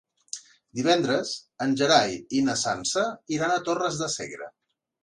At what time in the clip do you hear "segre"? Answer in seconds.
4.21-4.53